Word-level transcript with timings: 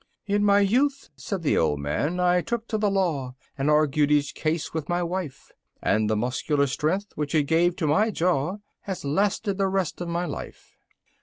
6. 0.25 0.35
"In 0.37 0.43
my 0.43 0.61
youth," 0.61 1.11
said 1.15 1.43
the 1.43 1.55
old 1.59 1.79
man, 1.79 2.19
"I 2.19 2.41
took 2.41 2.67
to 2.69 2.79
the 2.79 2.89
law, 2.89 3.35
And 3.55 3.69
argued 3.69 4.09
each 4.09 4.33
case 4.33 4.73
with 4.73 4.89
my 4.89 5.03
wife, 5.03 5.51
And 5.79 6.09
the 6.09 6.15
muscular 6.17 6.65
strength, 6.65 7.11
which 7.13 7.35
it 7.35 7.43
gave 7.43 7.75
to 7.75 7.85
my 7.85 8.09
jaw, 8.09 8.57
Has 8.89 9.05
lasted 9.05 9.59
the 9.59 9.67
rest 9.67 10.01
of 10.01 10.07
my 10.07 10.25
life." 10.25 10.73